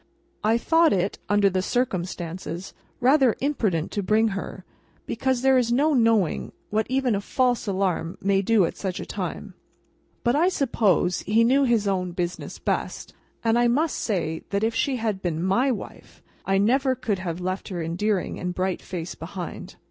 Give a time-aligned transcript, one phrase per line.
[0.43, 4.65] I thought it (under the circumstances) rather imprudent to bring her,
[5.05, 9.05] because there is no knowing what even a false alarm may do at such a
[9.05, 9.53] time;
[10.23, 14.73] but I suppose he knew his own business best, and I must say that if
[14.73, 19.13] she had been my wife, I never could have left her endearing and bright face
[19.13, 19.75] behind.